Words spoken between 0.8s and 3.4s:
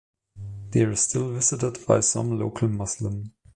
are still visited by some local Muslim.